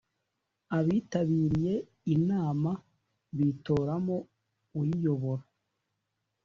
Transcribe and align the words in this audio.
abitabiriye 0.77 1.75
inama 2.15 2.71
bitoramo 3.37 4.17
uyiyobora. 4.79 5.43